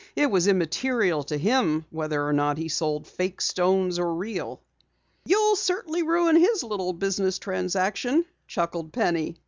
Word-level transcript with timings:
It 0.15 0.31
was 0.31 0.47
immaterial 0.47 1.23
to 1.25 1.37
him 1.37 1.85
whether 1.91 2.25
or 2.27 2.33
not 2.33 2.57
he 2.57 2.69
sold 2.69 3.05
fake 3.05 3.39
stones 3.39 3.99
or 3.99 4.11
real." 4.15 4.59
"You'll 5.25 5.55
certainly 5.55 6.01
ruin 6.01 6.35
his 6.37 6.63
little 6.63 6.93
business 6.93 7.37
transaction," 7.37 8.25
chuckled 8.47 8.93
Penny. 8.93 9.35